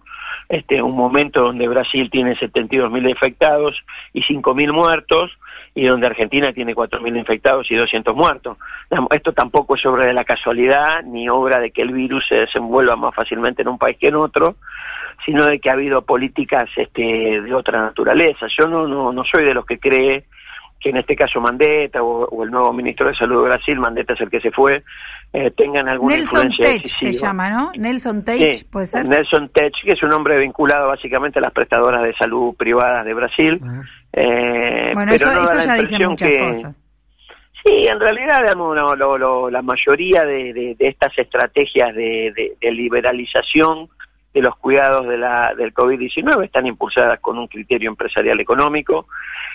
este, 0.50 0.82
un 0.82 0.98
momento 0.98 1.44
donde 1.44 1.68
Brasil 1.68 2.10
tiene 2.10 2.36
72.000 2.36 3.08
infectados 3.08 3.76
y 4.14 4.24
5.000 4.24 4.74
muertos, 4.74 5.38
y 5.76 5.86
donde 5.86 6.08
Argentina 6.08 6.52
tiene 6.52 6.74
4.000 6.74 7.20
infectados 7.20 7.70
y 7.70 7.76
200 7.76 8.16
muertos. 8.16 8.58
Esto 9.12 9.32
tampoco 9.32 9.76
es 9.76 9.86
obra 9.86 10.06
de 10.06 10.14
la 10.14 10.26
casualidad, 10.26 11.04
ni 11.04 11.30
obra 11.30 11.60
de 11.60 11.70
que 11.70 11.84
el 11.84 11.92
virus 11.92 12.28
se 12.28 12.36
desenvuelva 12.36 12.96
más 12.96 13.14
fácilmente 13.14 13.62
en 13.62 13.68
un 13.68 13.78
país 13.78 13.96
que 14.00 14.08
en 14.08 14.16
otro, 14.16 14.56
sino 15.24 15.46
de 15.46 15.60
que 15.60 15.70
ha 15.70 15.74
habido 15.74 16.02
políticas 16.02 16.68
este, 16.76 17.42
de 17.42 17.54
otra 17.54 17.80
naturaleza. 17.80 18.48
Yo 18.60 18.68
no, 18.68 18.88
no, 18.88 19.14
no 19.14 19.24
soy 19.24 19.46
de 19.46 19.54
los 19.54 19.68
que 19.68 19.78
cree 19.78 20.26
que 20.80 20.90
en 20.90 20.98
este 20.98 21.16
caso 21.16 21.42
Mandetta 21.42 22.02
o, 22.02 22.44
el 22.44 22.52
nuevo 22.52 22.72
ministro 22.74 23.08
de 23.08 23.16
Salud 23.16 23.44
de 23.44 23.50
Brasil, 23.50 23.80
Mandetta 23.80 24.14
es 24.14 24.22
el 24.22 24.30
que 24.30 24.40
se 24.40 24.52
fue, 24.52 24.84
eh, 25.34 25.52
tengan 25.52 25.90
alguna 25.90 26.16
Nelson 26.16 26.48
influencia 26.48 26.82
Tech 26.82 26.88
se 26.88 27.12
llama, 27.12 27.50
¿no? 27.50 27.72
Nelson 27.76 28.24
Tech, 28.24 28.66
puede 28.70 28.86
ser. 28.86 29.08
Nelson 29.08 29.50
Tech, 29.50 29.74
que 29.84 29.92
es 29.92 30.04
un 30.04 30.14
hombre 30.14 30.38
vinculado 30.40 30.88
básicamente 30.88 31.40
a 31.40 31.42
las 31.42 31.52
prestadoras 31.52 32.04
de 32.04 32.14
salud 32.16 32.56
privadas 32.56 33.06
de 33.06 33.14
Brasil. 33.14 33.62
Eh, 34.14 34.92
bueno, 34.94 35.14
eso, 35.14 35.30
ya 35.66 35.76
dice 35.76 36.08
muchas 36.08 36.38
cosas. 36.38 36.76
Sí, 37.64 37.88
en 37.88 38.00
realidad, 38.00 38.42
digamos, 38.42 39.52
la 39.52 39.62
mayoría 39.62 40.24
de, 40.24 40.76
estas 40.80 41.18
estrategias 41.18 41.94
de, 41.94 42.56
liberalización 42.62 43.90
de 44.34 44.42
los 44.42 44.56
cuidados 44.58 45.08
de 45.08 45.18
la, 45.18 45.54
del 45.56 45.74
COVID-19 45.74 46.46
están 46.46 46.68
impulsadas 46.68 47.20
con 47.20 47.38
un 47.38 47.48
criterio 47.48 47.90
empresarial 47.90 48.40
económico. 48.40 49.08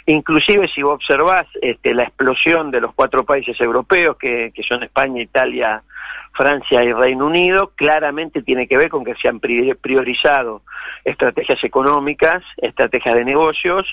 Inclusive 0.06 0.68
si 0.68 0.82
vos 0.82 0.94
observás 0.94 1.46
este, 1.62 1.94
la 1.94 2.04
explosión 2.04 2.70
de 2.70 2.80
los 2.80 2.94
cuatro 2.94 3.24
países 3.24 3.60
europeos, 3.60 4.16
que, 4.16 4.52
que 4.54 4.62
son 4.62 4.82
España, 4.82 5.22
Italia, 5.22 5.82
Francia 6.34 6.82
y 6.82 6.92
Reino 6.92 7.26
Unido, 7.26 7.72
claramente 7.76 8.42
tiene 8.42 8.66
que 8.66 8.76
ver 8.76 8.88
con 8.88 9.04
que 9.04 9.14
se 9.14 9.28
han 9.28 9.38
priorizado 9.38 10.62
estrategias 11.04 11.62
económicas, 11.62 12.42
estrategias 12.56 13.14
de 13.14 13.24
negocios 13.24 13.86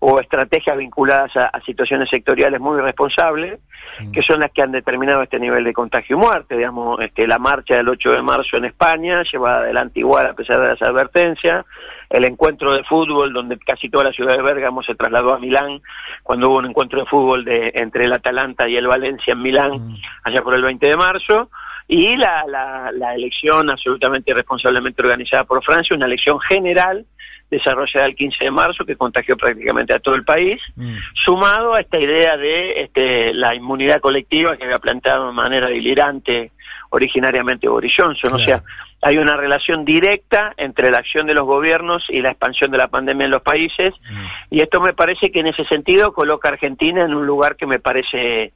o 0.00 0.20
estrategias 0.20 0.76
vinculadas 0.76 1.34
a, 1.36 1.58
situaciones 1.60 2.10
sectoriales 2.10 2.60
muy 2.60 2.80
responsables, 2.80 3.58
mm. 4.00 4.12
que 4.12 4.22
son 4.22 4.40
las 4.40 4.52
que 4.52 4.62
han 4.62 4.72
determinado 4.72 5.22
este 5.22 5.40
nivel 5.40 5.64
de 5.64 5.72
contagio 5.72 6.16
y 6.16 6.20
muerte. 6.20 6.56
Digamos, 6.56 7.00
este, 7.00 7.26
la 7.26 7.38
marcha 7.38 7.76
del 7.76 7.88
8 7.88 8.10
de 8.10 8.22
marzo 8.22 8.56
en 8.58 8.66
España, 8.66 9.22
llevada 9.22 9.60
adelante 9.60 10.00
igual 10.00 10.25
a 10.30 10.34
pesar 10.34 10.60
de 10.60 10.68
las 10.68 10.82
advertencias, 10.82 11.64
el 12.10 12.24
encuentro 12.24 12.74
de 12.74 12.84
fútbol, 12.84 13.32
donde 13.32 13.58
casi 13.58 13.88
toda 13.88 14.04
la 14.04 14.12
ciudad 14.12 14.36
de 14.36 14.42
Bérgamo 14.42 14.82
se 14.82 14.94
trasladó 14.94 15.34
a 15.34 15.38
Milán, 15.38 15.80
cuando 16.22 16.48
hubo 16.48 16.58
un 16.58 16.66
encuentro 16.66 17.00
de 17.00 17.06
fútbol 17.06 17.44
de, 17.44 17.72
entre 17.74 18.04
el 18.04 18.12
Atalanta 18.12 18.68
y 18.68 18.76
el 18.76 18.86
Valencia 18.86 19.32
en 19.32 19.42
Milán, 19.42 19.72
mm. 19.72 19.96
allá 20.24 20.42
por 20.42 20.54
el 20.54 20.62
20 20.62 20.86
de 20.86 20.96
marzo, 20.96 21.50
y 21.88 22.16
la, 22.16 22.44
la, 22.48 22.90
la 22.92 23.14
elección 23.14 23.70
absolutamente 23.70 24.34
responsablemente 24.34 25.02
organizada 25.02 25.44
por 25.44 25.62
Francia, 25.62 25.96
una 25.96 26.06
elección 26.06 26.40
general 26.40 27.04
desarrollada 27.50 28.06
el 28.06 28.16
15 28.16 28.44
de 28.44 28.50
marzo 28.50 28.84
que 28.84 28.96
contagió 28.96 29.36
prácticamente 29.36 29.94
a 29.94 30.00
todo 30.00 30.14
el 30.14 30.24
país, 30.24 30.60
mm. 30.74 30.96
sumado 31.24 31.74
a 31.74 31.80
esta 31.80 31.98
idea 31.98 32.36
de 32.36 32.82
este, 32.82 33.32
la 33.34 33.54
inmunidad 33.54 34.00
colectiva 34.00 34.56
que 34.56 34.64
había 34.64 34.78
planteado 34.78 35.28
de 35.28 35.32
manera 35.32 35.68
delirante 35.68 36.50
originariamente 36.90 37.68
Boris 37.68 37.94
Johnson. 37.96 38.34
O 38.34 38.38
sea, 38.38 38.62
hay 39.02 39.18
una 39.18 39.36
relación 39.36 39.84
directa 39.84 40.54
entre 40.56 40.90
la 40.90 40.98
acción 40.98 41.26
de 41.26 41.34
los 41.34 41.44
gobiernos 41.44 42.04
y 42.08 42.20
la 42.20 42.30
expansión 42.30 42.70
de 42.70 42.78
la 42.78 42.88
pandemia 42.88 43.26
en 43.26 43.30
los 43.30 43.42
países, 43.42 43.94
mm. 44.10 44.54
y 44.54 44.60
esto 44.60 44.80
me 44.80 44.92
parece 44.92 45.30
que 45.30 45.40
en 45.40 45.46
ese 45.46 45.64
sentido 45.66 46.12
coloca 46.12 46.48
a 46.48 46.52
Argentina 46.52 47.04
en 47.04 47.14
un 47.14 47.26
lugar 47.26 47.56
que 47.56 47.66
me 47.66 47.78
parece 47.78 48.52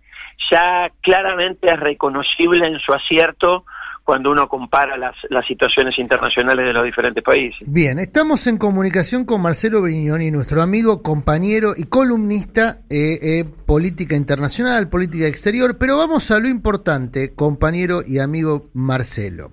ya 0.50 0.90
claramente 1.00 1.72
es 1.72 1.80
reconocible 1.80 2.66
en 2.66 2.78
su 2.78 2.92
acierto 2.92 3.64
cuando 4.10 4.32
uno 4.32 4.48
compara 4.48 4.96
las, 4.96 5.14
las 5.28 5.46
situaciones 5.46 5.96
internacionales 5.98 6.66
de 6.66 6.72
los 6.72 6.84
diferentes 6.84 7.22
países. 7.22 7.60
Bien, 7.64 7.98
estamos 7.98 8.46
en 8.48 8.58
comunicación 8.58 9.24
con 9.24 9.40
Marcelo 9.40 9.82
Brignoni, 9.82 10.30
nuestro 10.30 10.62
amigo, 10.62 11.02
compañero 11.02 11.74
y 11.76 11.84
columnista 11.84 12.80
eh, 12.90 13.18
eh, 13.22 13.44
política 13.44 14.16
internacional, 14.16 14.88
política 14.88 15.26
exterior, 15.26 15.78
pero 15.78 15.96
vamos 15.96 16.30
a 16.32 16.40
lo 16.40 16.48
importante, 16.48 17.34
compañero 17.34 18.00
y 18.04 18.18
amigo 18.18 18.70
Marcelo. 18.72 19.52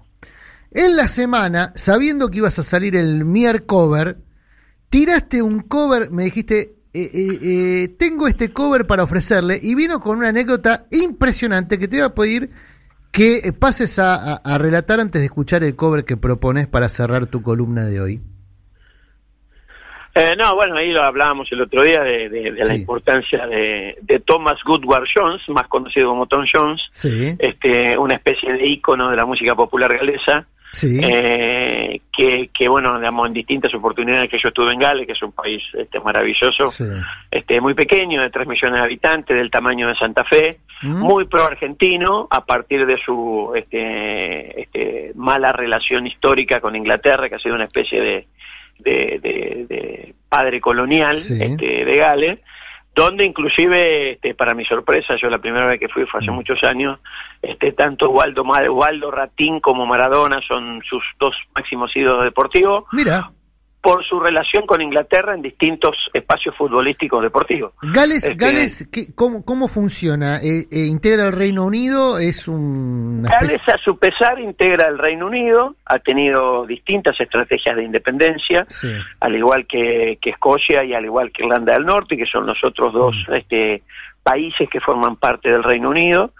En 0.71 0.95
la 0.95 1.07
semana, 1.07 1.71
sabiendo 1.75 2.29
que 2.29 2.39
ibas 2.39 2.57
a 2.57 2.63
salir 2.63 2.95
el 2.95 3.25
Mier 3.25 3.65
Cover, 3.65 4.17
tiraste 4.89 5.41
un 5.41 5.59
cover, 5.59 6.09
me 6.09 6.23
dijiste, 6.23 6.76
eh, 6.93 7.09
eh, 7.13 7.39
eh, 7.43 7.87
tengo 7.99 8.27
este 8.27 8.51
cover 8.53 8.87
para 8.87 9.03
ofrecerle 9.03 9.59
y 9.61 9.75
vino 9.75 9.99
con 9.99 10.17
una 10.17 10.29
anécdota 10.29 10.85
impresionante 10.91 11.77
que 11.77 11.87
te 11.87 11.97
voy 11.97 12.05
a 12.05 12.15
pedir 12.15 12.49
que 13.11 13.53
pases 13.59 13.99
a, 13.99 14.39
relatar 14.57 14.99
antes 14.99 15.21
de 15.21 15.25
escuchar 15.25 15.63
el 15.63 15.75
cover 15.75 16.05
que 16.05 16.17
propones 16.17 16.67
para 16.67 16.87
cerrar 16.87 17.25
tu 17.25 17.41
columna 17.41 17.85
de 17.85 17.99
hoy. 17.99 18.21
no, 20.37 20.55
bueno, 20.55 20.75
ahí 20.77 20.91
lo 20.91 21.03
hablábamos 21.03 21.51
el 21.51 21.61
otro 21.61 21.81
día 21.83 22.01
de, 22.03 22.53
la 22.61 22.75
importancia 22.75 23.47
de, 23.47 24.21
Thomas 24.25 24.57
Goodward 24.63 25.07
Jones, 25.13 25.41
más 25.49 25.67
conocido 25.67 26.09
como 26.09 26.27
Tom 26.27 26.45
Jones, 26.51 26.81
este, 27.39 27.97
una 27.97 28.15
especie 28.15 28.53
de 28.53 28.67
ícono 28.67 29.09
de 29.09 29.15
la 29.15 29.25
música 29.25 29.55
popular 29.55 29.97
galesa, 29.97 30.47
Sí. 30.77 30.99
Eh, 31.01 32.01
que, 32.15 32.51
que, 32.53 32.67
bueno, 32.67 32.99
digamos, 32.99 33.27
en 33.27 33.33
distintas 33.33 33.73
oportunidades 33.73 34.29
que 34.29 34.37
yo 34.37 34.49
estuve 34.49 34.73
en 34.73 34.79
Gales, 34.79 35.07
que 35.07 35.13
es 35.13 35.23
un 35.23 35.31
país 35.31 35.63
este, 35.73 35.99
maravilloso, 35.99 36.65
este, 37.31 37.59
muy 37.59 37.73
pequeño, 37.73 38.21
de 38.21 38.29
3 38.29 38.47
millones 38.47 38.79
de 38.79 38.85
habitantes, 38.85 39.35
del 39.35 39.49
tamaño 39.49 39.87
de 39.87 39.95
Santa 39.95 40.23
Fe, 40.23 40.59
mm. 40.83 40.99
muy 40.99 41.25
pro-argentino, 41.25 42.27
a 42.29 42.45
partir 42.45 42.85
de 42.85 42.99
su 43.03 43.53
este, 43.55 44.61
este, 44.61 45.13
mala 45.15 45.51
relación 45.51 46.05
histórica 46.05 46.61
con 46.61 46.75
Inglaterra, 46.75 47.27
que 47.27 47.35
ha 47.35 47.39
sido 47.39 47.55
una 47.55 47.65
especie 47.65 47.99
de, 47.99 48.27
de, 48.77 50.13
padre 50.29 50.61
colonial 50.61 51.15
este, 51.15 51.85
de 51.85 51.97
Gales 51.97 52.39
donde 52.97 53.23
inclusive, 53.25 54.13
este, 54.13 54.33
para 54.33 54.55
mi 54.55 54.65
sorpresa, 54.65 55.13
yo 55.21 55.29
la 55.29 55.37
primera 55.37 55.67
vez 55.67 55.79
que 55.79 55.87
fui 55.87 56.05
fue 56.07 56.19
hace 56.19 56.31
mm. 56.31 56.33
muchos 56.35 56.63
años, 56.63 56.99
este, 57.43 57.71
tanto 57.71 58.09
Waldo, 58.09 58.43
Waldo 58.43 59.11
Ratín 59.11 59.59
como 59.59 59.85
Maradona 59.85 60.39
son 60.47 60.81
sus 60.89 61.03
dos 61.19 61.35
máximos 61.53 61.95
ídolos 61.95 62.23
deportivos. 62.23 62.85
Mira 62.91 63.29
por 63.81 64.03
su 64.05 64.19
relación 64.19 64.65
con 64.65 64.81
Inglaterra 64.81 65.33
en 65.33 65.41
distintos 65.41 65.95
espacios 66.13 66.55
futbolísticos 66.55 67.21
deportivos. 67.23 67.73
Gales, 67.81 68.23
este, 68.23 68.35
Gales 68.35 68.89
¿cómo, 69.15 69.45
¿cómo 69.45 69.67
funciona? 69.67 70.37
Eh, 70.37 70.65
eh, 70.71 70.85
¿Integra 70.87 71.27
el 71.27 71.33
Reino 71.33 71.65
Unido? 71.65 72.17
¿Es 72.17 72.47
un...? 72.47 73.23
Gales 73.23 73.61
a 73.67 73.77
su 73.77 73.97
pesar 73.97 74.39
integra 74.39 74.87
el 74.87 74.97
Reino 74.97 75.27
Unido, 75.27 75.75
ha 75.85 75.99
tenido 75.99 76.65
distintas 76.65 77.19
estrategias 77.19 77.75
de 77.75 77.83
independencia, 77.83 78.65
al 79.19 79.35
igual 79.35 79.65
que, 79.67 80.17
que, 80.21 80.31
Escocia 80.31 80.83
y 80.83 80.93
al 80.93 81.05
igual 81.05 81.31
que 81.31 81.43
Irlanda 81.43 81.73
del 81.73 81.85
Norte, 81.85 82.17
que 82.17 82.25
son 82.25 82.45
los 82.45 82.61
otros 82.63 82.93
dos 82.93 83.15
mm. 83.27 83.33
este, 83.35 83.83
países 84.23 84.69
que 84.69 84.81
forman 84.81 85.15
parte 85.15 85.49
del 85.49 85.63
Reino 85.63 85.89
Unido. 85.89 86.31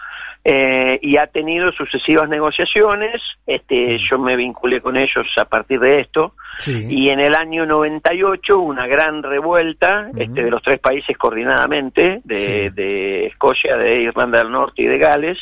Eh, 0.49 0.97
y 1.01 1.17
ha 1.17 1.27
tenido 1.27 1.73
sucesivas 1.73 2.29
negociaciones, 2.29 3.21
este, 3.45 3.97
yo 3.97 4.17
me 4.17 4.37
vinculé 4.37 4.79
con 4.79 4.95
ellos 4.95 5.27
a 5.35 5.43
partir 5.43 5.77
de 5.81 5.99
esto, 5.99 6.35
y 6.65 7.09
en 7.09 7.19
el 7.19 7.35
año 7.35 7.65
98 7.65 8.57
una 8.57 8.87
gran 8.87 9.23
revuelta 9.23 10.09
este, 10.15 10.45
de 10.45 10.49
los 10.49 10.63
tres 10.63 10.79
países 10.79 11.17
coordinadamente, 11.17 12.21
de, 12.23 13.25
Escocia, 13.25 13.75
de 13.75 14.03
Irlanda 14.03 14.37
del 14.37 14.49
Norte 14.49 14.83
y 14.83 14.85
de 14.85 14.97
Gales, 14.97 15.37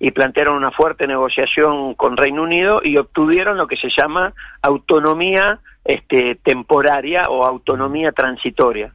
y 0.00 0.10
plantearon 0.10 0.56
una 0.56 0.72
fuerte 0.72 1.06
negociación 1.06 1.94
con 1.94 2.16
Reino 2.16 2.42
Unido 2.42 2.80
y 2.82 2.96
obtuvieron 2.96 3.56
lo 3.56 3.68
que 3.68 3.76
se 3.76 3.90
llama 3.96 4.34
autonomía 4.60 5.60
este, 5.84 6.34
temporaria 6.42 7.28
o 7.28 7.44
autonomía 7.44 8.10
transitoria 8.10 8.92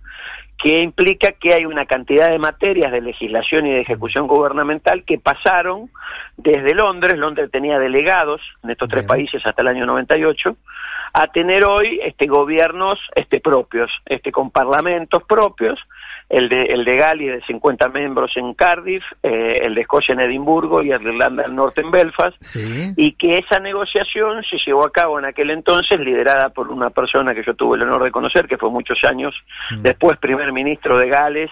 que 0.58 0.82
implica 0.82 1.34
que 1.34 1.54
hay 1.54 1.66
una 1.66 1.86
cantidad 1.86 2.30
de 2.30 2.40
materias 2.40 2.92
de 2.92 3.02
legislación 3.02 3.68
y 3.68 3.74
de 3.74 3.82
ejecución 3.82 4.28
gubernamental 4.28 5.04
que 5.04 5.20
pasaron 5.20 5.92
desde 6.36 6.74
Londres, 6.74 7.18
Londres 7.18 7.50
tenía 7.52 7.78
delegados 7.78 8.42
en 8.64 8.72
estos 8.72 8.90
tres 8.90 9.06
países 9.06 9.46
hasta 9.46 9.62
el 9.62 9.68
año 9.68 9.86
98, 9.86 10.58
a 11.14 11.28
tener 11.28 11.66
hoy 11.66 12.00
este 12.04 12.28
gobiernos 12.28 13.00
este 13.16 13.40
propios, 13.40 13.92
este 14.06 14.32
con 14.32 14.52
parlamentos 14.52 15.24
propios 15.24 15.80
el 16.30 16.50
de, 16.50 16.64
el 16.64 16.84
de 16.84 16.98
Gales 16.98 17.40
de 17.40 17.46
50 17.46 17.88
miembros 17.90 18.36
en 18.36 18.54
Cardiff, 18.54 19.04
eh, 19.24 19.60
el 19.64 19.76
de 19.76 19.82
Escocia 19.82 20.14
en 20.14 20.20
Edimburgo 20.20 20.84
y 20.84 20.92
el 20.92 21.02
de 21.02 21.12
Irlanda 21.12 21.44
del 21.44 21.56
Norte 21.56 21.82
en 21.82 21.92
Belfast, 21.92 22.36
y 22.98 23.14
que 23.14 23.38
esa 23.38 23.60
negociación 23.60 24.44
se 24.44 24.58
llevó 24.66 24.86
a 24.86 24.92
cabo 24.92 25.20
en 25.20 25.26
aquel 25.26 25.52
entonces 25.52 26.00
liderada 26.00 26.50
por 26.50 26.70
una 26.70 26.90
persona 26.90 27.34
que 27.34 27.44
yo 27.44 27.54
tuve 27.54 27.78
el 27.78 27.84
honor 27.84 28.04
de 28.04 28.12
conocer, 28.12 28.48
que 28.48 28.58
fue 28.58 28.70
muchos 28.70 29.00
años 29.06 29.34
mm. 29.72 29.82
después 29.82 30.18
primer 30.18 30.52
ministro 30.52 30.98
de 30.98 31.08
Gales, 31.08 31.52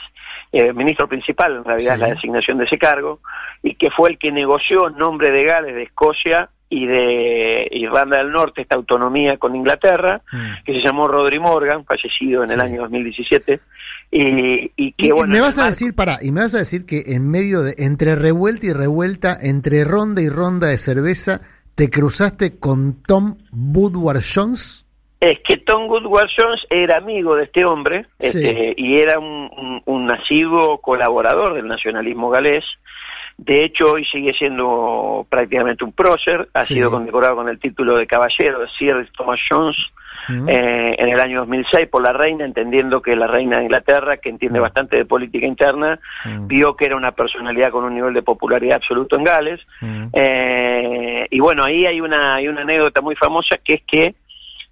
eh, 0.51 0.73
ministro 0.73 1.07
principal 1.07 1.55
en 1.55 1.63
realidad 1.63 1.97
la 1.97 2.07
designación 2.07 2.57
de 2.57 2.65
ese 2.65 2.77
cargo, 2.77 3.19
y 3.63 3.75
que 3.75 3.91
fue 3.91 4.09
el 4.09 4.17
que 4.17 4.31
negoció 4.31 4.89
en 4.89 4.97
nombre 4.97 5.31
de 5.31 5.43
Gales, 5.43 5.75
de 5.75 5.83
Escocia 5.83 6.49
y 6.69 6.87
de 6.87 7.67
Irlanda 7.71 8.17
del 8.17 8.31
Norte 8.31 8.61
esta 8.61 8.75
autonomía 8.75 9.37
con 9.37 9.55
Inglaterra, 9.55 10.21
mm. 10.31 10.63
que 10.65 10.73
se 10.73 10.81
llamó 10.81 11.07
Rodri 11.07 11.39
Morgan, 11.39 11.85
fallecido 11.85 12.43
en 12.43 12.51
el 12.51 12.59
año 12.59 12.81
2017, 12.81 13.59
y, 14.11 14.71
y 14.75 14.91
que 14.93 15.13
bueno... 15.13 15.31
Me 15.31 15.41
vas 15.41 15.59
a 15.59 15.67
decir, 15.67 15.93
para, 15.93 16.19
y 16.21 16.31
me 16.31 16.41
vas 16.41 16.55
a 16.55 16.59
decir 16.59 16.85
que 16.85 17.03
en 17.07 17.29
medio 17.29 17.61
de, 17.61 17.75
entre 17.77 18.15
revuelta 18.15 18.65
y 18.65 18.73
revuelta, 18.73 19.37
entre 19.39 19.83
ronda 19.83 20.21
y 20.21 20.29
ronda 20.29 20.67
de 20.67 20.77
cerveza, 20.77 21.41
te 21.75 21.89
cruzaste 21.89 22.57
con 22.57 23.03
Tom 23.03 23.37
Woodward 23.51 24.21
Jones. 24.33 24.85
Es 25.19 25.39
que 25.47 25.57
Tom 25.57 25.87
Woodward 25.89 26.29
Jones 26.37 26.61
era 26.69 26.97
amigo 26.97 27.35
de 27.35 27.45
este 27.45 27.65
hombre 27.65 28.05
este, 28.19 28.73
y 28.77 28.99
era 28.99 29.19
un, 29.19 29.81
un, 29.85 30.09
un 30.09 30.77
colaborador 30.81 31.55
del 31.55 31.67
nacionalismo 31.67 32.29
galés, 32.29 32.63
de 33.37 33.65
hecho, 33.65 33.93
hoy 33.93 34.05
sigue 34.05 34.33
siendo 34.33 35.25
prácticamente 35.29 35.83
un 35.83 35.91
prócer, 35.91 36.47
ha 36.53 36.63
sido 36.63 36.89
condecorado 36.89 37.35
con 37.35 37.49
el 37.49 37.59
título 37.59 37.97
de 37.97 38.07
caballero 38.07 38.61
de 38.61 38.67
Sir 38.69 39.09
Thomas 39.15 39.39
Jones 39.49 39.75
eh, 40.29 40.95
en 40.97 41.09
el 41.09 41.19
año 41.19 41.41
2006 41.41 41.89
por 41.89 42.01
la 42.01 42.13
reina, 42.13 42.45
entendiendo 42.45 43.01
que 43.01 43.15
la 43.15 43.27
reina 43.27 43.57
de 43.57 43.63
Inglaterra, 43.65 44.17
que 44.17 44.29
entiende 44.29 44.59
bastante 44.59 44.95
de 44.95 45.05
política 45.05 45.45
interna, 45.45 45.99
vio 46.47 46.75
que 46.75 46.85
era 46.85 46.95
una 46.95 47.11
personalidad 47.11 47.71
con 47.71 47.83
un 47.83 47.93
nivel 47.93 48.13
de 48.13 48.23
popularidad 48.23 48.77
absoluto 48.77 49.17
en 49.17 49.23
Gales. 49.25 49.61
Eh, 50.13 51.27
y 51.29 51.39
bueno, 51.39 51.63
ahí 51.65 51.85
hay 51.85 51.99
una, 51.99 52.35
hay 52.35 52.47
una 52.47 52.61
anécdota 52.61 53.01
muy 53.01 53.15
famosa 53.15 53.57
que 53.63 53.73
es 53.75 53.81
que 53.85 54.15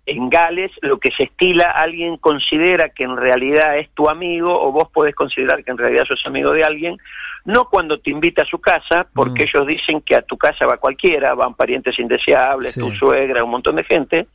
en 0.05 0.29
Gales 0.29 0.72
lo 0.82 1.00
que 1.00 1.12
se 1.12 1.24
estila, 1.24 1.72
alguien 1.72 2.17
considera 2.17 2.89
que 2.89 3.03
en 3.03 3.15
realidad 3.15 3.77
es 3.77 3.89
tu 3.91 4.10
amigo 4.10 4.53
o 4.53 4.72
vos 4.72 4.89
podés 4.91 5.15
considerar 5.15 5.63
que 5.63 5.72
en 5.72 5.77
realidad 5.77 6.05
sos 6.05 6.22
amigo 6.25 6.51
de 6.51 6.63
alguien 6.63 6.98
no 7.46 7.66
cuando 7.66 8.00
te 8.00 8.10
invita 8.10 8.44
a 8.44 8.46
su 8.46 8.60
casa, 8.60 9.06
porque 9.14 9.44
Mm. 9.44 9.48
ellos 9.48 9.68
dicen 9.68 10.02
que 10.02 10.16
a 10.16 10.22
tu 10.22 10.38
casa 10.38 10.66
va 10.66 10.78
cualquiera, 10.78 11.34
van 11.34 11.56
parientes 11.56 11.98
indeseables, 12.00 12.74
Sí. 12.74 12.80
tu 12.80 12.92
suegra, 12.92 13.44
un 13.44 13.52
montón 13.52 13.76
de 13.76 13.84
gente, 13.84 14.28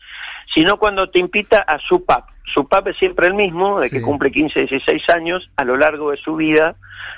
sino 0.54 0.76
cuando 0.78 1.08
te 1.08 1.18
invita 1.18 1.58
a 1.62 1.78
su 1.78 2.04
pub. 2.04 2.22
Su 2.52 2.66
pub 2.66 2.88
es 2.88 2.96
siempre 2.96 3.26
el 3.26 3.34
mismo, 3.34 3.78
de 3.80 3.90
que 3.90 4.00
cumple 4.00 4.30
15, 4.30 4.60
16 4.60 5.02
años, 5.10 5.50
a 5.56 5.64
lo 5.64 5.76
largo 5.76 6.10
de 6.10 6.16
su 6.16 6.36
vida, 6.36 6.76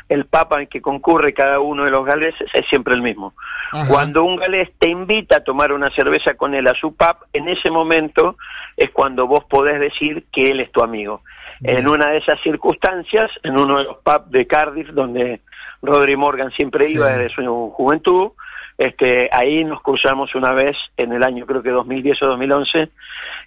el 0.08 0.24
pub 0.26 0.52
al 0.54 0.68
que 0.68 0.80
concurre 0.82 1.32
cada 1.32 1.60
uno 1.60 1.84
de 1.84 1.90
los 1.90 2.04
galeses 2.04 2.48
es 2.52 2.66
siempre 2.68 2.94
el 2.94 3.02
mismo. 3.02 3.34
Ajá. 3.72 3.88
Cuando 3.88 4.24
un 4.24 4.36
galés 4.36 4.70
te 4.78 4.88
invita 4.88 5.36
a 5.36 5.44
tomar 5.44 5.72
una 5.72 5.90
cerveza 5.90 6.34
con 6.34 6.54
él 6.54 6.66
a 6.66 6.74
su 6.74 6.94
pub, 6.96 7.16
en 7.32 7.48
ese 7.48 7.70
momento 7.70 8.36
es 8.76 8.90
cuando 8.90 9.26
vos 9.28 9.44
podés 9.44 9.78
decir 9.78 10.24
que 10.32 10.44
él 10.50 10.60
es 10.60 10.70
tu 10.72 10.82
amigo. 10.82 11.22
Bien. 11.60 11.78
En 11.78 11.88
una 11.88 12.10
de 12.10 12.18
esas 12.18 12.40
circunstancias, 12.42 13.30
en 13.44 13.58
uno 13.58 13.78
de 13.78 13.84
los 13.84 13.98
pubs 13.98 14.30
de 14.30 14.46
Cardiff, 14.46 14.88
donde 14.88 15.40
Rodri 15.82 16.16
Morgan 16.16 16.50
siempre 16.52 16.86
Sí. 16.86 16.94
iba 16.94 17.08
desde 17.08 17.34
su 17.34 17.70
juventud, 17.70 18.32
este, 18.80 19.28
ahí 19.30 19.62
nos 19.62 19.82
cruzamos 19.82 20.34
una 20.34 20.52
vez 20.54 20.74
en 20.96 21.12
el 21.12 21.22
año 21.22 21.44
creo 21.44 21.62
que 21.62 21.68
2010 21.70 22.22
o 22.22 22.26
2011 22.28 22.88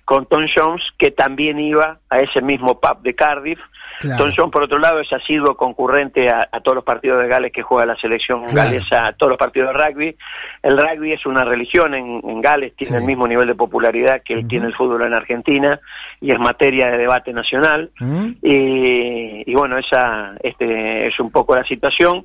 con 0.06 0.26
Tom 0.28 0.46
Jones, 0.54 0.84
que 1.00 1.10
también 1.12 1.60
iba 1.60 1.98
a 2.10 2.20
ese 2.20 2.40
mismo 2.42 2.80
pub 2.80 3.02
de 3.02 3.16
Cardiff. 3.16 3.58
Claro. 4.00 4.24
Tom 4.26 4.34
Jones, 4.36 4.52
por 4.52 4.64
otro 4.64 4.78
lado, 4.80 5.00
es 5.00 5.12
asiduo 5.14 5.56
concurrente 5.56 6.28
a, 6.30 6.50
a 6.52 6.60
todos 6.60 6.76
los 6.76 6.84
partidos 6.84 7.22
de 7.22 7.30
Gales 7.30 7.52
que 7.54 7.62
juega 7.64 7.86
la 7.86 7.96
selección 7.96 8.44
Claro. 8.46 8.70
galesa, 8.70 9.08
a 9.08 9.14
todos 9.14 9.30
los 9.32 9.40
partidos 9.40 9.74
de 9.74 9.80
rugby. 9.80 10.16
El 10.62 10.78
rugby 10.78 11.14
es 11.14 11.26
una 11.26 11.44
religión 11.46 11.96
en, 11.96 12.22
en 12.30 12.42
Gales, 12.42 12.76
tiene 12.76 12.98
Sí. 12.98 13.02
el 13.02 13.06
mismo 13.08 13.28
nivel 13.28 13.48
de 13.48 13.56
popularidad 13.56 14.22
que 14.24 14.38
Ujú. 14.40 14.48
tiene 14.48 14.68
el 14.68 14.76
fútbol 14.76 15.04
en 15.04 15.14
Argentina 15.14 15.80
y 16.22 16.32
es 16.32 16.40
materia 16.40 16.92
de 16.92 16.98
debate 16.98 17.32
nacional. 17.34 17.90
Y, 18.42 19.50
y 19.50 19.56
bueno, 19.56 19.78
esa 19.78 20.34
este, 20.44 21.08
es 21.08 21.20
un 21.20 21.32
poco 21.32 21.56
la 21.56 21.64
situación. 21.64 22.24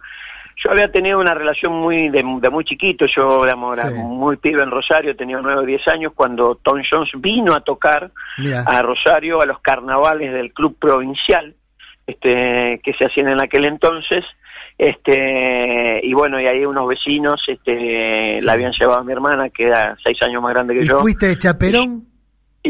Yo 0.64 0.70
había 0.72 0.90
tenido 0.90 1.20
una 1.20 1.34
relación 1.34 1.72
muy 1.72 2.08
de, 2.08 2.24
de 2.40 2.50
muy 2.50 2.64
chiquito, 2.64 3.06
yo 3.06 3.44
digamos, 3.44 3.78
era 3.78 3.90
Sí. 3.90 3.94
muy 4.02 4.36
pibe 4.38 4.62
en 4.62 4.70
Rosario, 4.72 5.14
tenía 5.16 5.38
9 5.40 5.60
o 5.60 5.64
10 5.64 5.86
años, 5.88 6.12
cuando 6.14 6.56
Tom 6.56 6.82
Jones 6.90 7.10
vino 7.18 7.54
a 7.54 7.60
tocar 7.60 8.10
a 8.66 8.82
Rosario 8.82 9.40
a 9.40 9.46
los 9.46 9.60
carnavales 9.60 10.32
del 10.32 10.52
club 10.52 10.76
provincial 10.78 11.54
este 12.06 12.80
que 12.82 12.92
se 12.94 13.04
hacían 13.04 13.28
en 13.28 13.42
aquel 13.42 13.66
entonces 13.66 14.24
este 14.78 16.00
y 16.02 16.12
bueno 16.14 16.40
y 16.40 16.46
ahí 16.46 16.64
unos 16.64 16.88
vecinos 16.88 17.42
este 17.46 18.38
Sí. 18.40 18.44
la 18.46 18.52
habían 18.52 18.72
llevado 18.72 19.00
a 19.00 19.04
mi 19.04 19.12
hermana 19.12 19.50
que 19.50 19.64
era 19.64 19.96
seis 20.02 20.16
años 20.22 20.42
más 20.42 20.52
grande 20.54 20.74
que 20.76 20.84
¿Y 20.84 20.88
yo 20.88 21.00
fuiste 21.00 21.26
de 21.26 21.36
chaperón? 21.38 22.04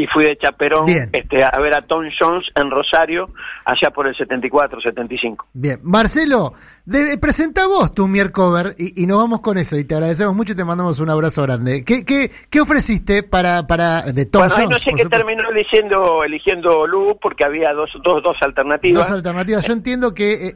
Y 0.03 0.07
fui 0.07 0.25
de 0.25 0.37
chaperón 0.37 0.87
Bien. 0.87 1.11
este 1.13 1.43
a 1.43 1.59
ver 1.59 1.75
a 1.75 1.83
Tom 1.83 2.05
Jones 2.19 2.47
en 2.55 2.71
Rosario 2.71 3.31
allá 3.65 3.91
por 3.91 4.07
el 4.07 4.15
74 4.17 4.81
75 4.81 5.47
Bien. 5.53 5.81
Marcelo, 5.83 6.55
de, 6.85 7.19
presenta 7.19 7.67
vos 7.67 7.93
tu 7.93 8.07
Miercover 8.07 8.75
y, 8.79 9.03
y 9.03 9.07
nos 9.07 9.19
vamos 9.19 9.41
con 9.41 9.59
eso. 9.59 9.77
Y 9.77 9.85
te 9.85 9.95
agradecemos 9.95 10.35
mucho 10.35 10.53
y 10.53 10.57
te 10.57 10.65
mandamos 10.65 11.01
un 11.01 11.11
abrazo 11.11 11.43
grande. 11.43 11.85
¿Qué, 11.85 12.05
qué, 12.05 12.31
qué 12.49 12.61
ofreciste 12.61 13.23
para, 13.23 13.67
para 13.67 14.03
de 14.03 14.27
Tom 14.27 14.43
bueno 14.43 14.55
Jones? 14.55 14.71
no 14.71 14.79
sé 14.79 14.91
qué 14.97 15.05
terminó 15.07 15.51
eligiendo 15.51 16.23
eligiendo 16.25 16.87
Lu 16.87 17.19
porque 17.21 17.45
había 17.45 17.73
dos 17.73 17.91
dos 18.05 18.23
dos 18.23 18.37
alternativas 18.41 19.01
Dos 19.09 19.11
alternativas. 19.17 19.67
Yo 19.67 19.73
entiendo 19.73 20.15
que. 20.15 20.49
eh, 20.49 20.55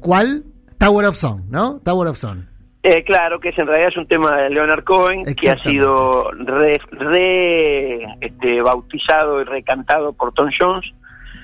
¿Cuál? 0.00 0.44
Tower 0.78 1.06
of 1.06 1.14
Song, 1.16 1.42
¿no? 1.48 1.78
Tower 1.84 2.08
of 2.08 2.16
Song. 2.16 2.38
Eh, 2.82 3.04
claro, 3.04 3.38
que 3.38 3.50
es, 3.50 3.58
en 3.58 3.66
realidad 3.66 3.90
es 3.90 3.96
un 3.96 4.08
tema 4.08 4.36
de 4.36 4.50
Leonard 4.50 4.82
Cohen 4.82 5.22
que 5.36 5.50
ha 5.50 5.62
sido 5.62 6.32
re, 6.32 6.80
re, 6.90 8.04
este, 8.20 8.60
bautizado 8.60 9.40
y 9.40 9.44
recantado 9.44 10.12
por 10.12 10.32
Tom 10.32 10.50
Jones. 10.58 10.84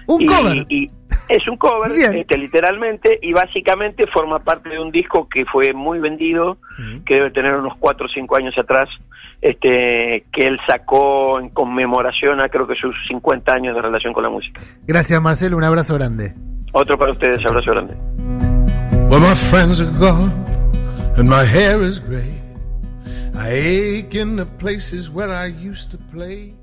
Un 0.07 0.23
y, 0.23 0.27
cover. 0.27 0.67
y 0.69 0.91
es 1.29 1.47
un 1.47 1.57
cover, 1.57 1.93
este, 1.93 2.39
literalmente, 2.39 3.19
y 3.21 3.33
básicamente 3.33 4.07
forma 4.07 4.39
parte 4.39 4.71
de 4.71 4.81
un 4.81 4.91
disco 4.91 5.29
que 5.29 5.45
fue 5.45 5.73
muy 5.75 5.99
vendido, 5.99 6.57
que 7.05 7.15
debe 7.15 7.31
tener 7.31 7.55
unos 7.55 7.75
4 7.79 8.07
o 8.07 8.09
5 8.09 8.37
años 8.37 8.55
atrás, 8.59 8.89
este, 9.43 10.25
que 10.33 10.47
él 10.47 10.59
sacó 10.67 11.39
en 11.39 11.51
conmemoración 11.51 12.41
a 12.41 12.49
creo 12.49 12.67
que 12.67 12.75
sus 12.75 12.95
50 13.09 13.53
años 13.53 13.77
de 13.77 13.83
relación 13.83 14.13
con 14.13 14.23
la 14.23 14.31
música. 14.31 14.61
Gracias, 14.87 15.21
Marcelo. 15.21 15.57
Un 15.57 15.65
abrazo 15.65 15.95
grande. 15.95 16.35
Otro 16.73 16.99
para 16.99 17.13
ustedes, 17.13 17.45
abrazo 17.47 17.71
grande. 17.71 17.95
Well, 19.11 19.21
my 19.21 19.35
friends 19.35 19.81
are 19.81 19.91
gone, 19.99 20.33
and 21.19 21.29
my 21.29 21.43
hair 21.43 21.83
is 21.83 21.99
gray. 21.99 22.41
I 23.35 23.49
ache 23.51 24.15
in 24.15 24.37
the 24.37 24.47
places 24.47 25.11
where 25.11 25.31
I 25.31 25.47
used 25.47 25.91
to 25.91 25.99
play. 25.99 26.55